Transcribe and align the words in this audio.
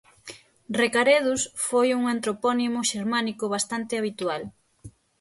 Recaredus 0.81 1.41
foi 1.67 1.87
un 1.99 2.03
antropónimo 2.15 2.79
xermánico 2.91 3.45
bastante 3.55 3.93
habitual. 3.99 4.41